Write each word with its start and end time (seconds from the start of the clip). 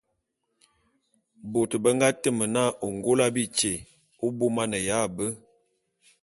Bôt 1.51 1.71
be 1.83 1.89
nga 1.95 2.09
teme 2.21 2.45
na 2.55 2.63
Ôngôla 2.87 3.25
bityé 3.35 3.71
abômaneya 4.25 4.99
be. 5.15 5.25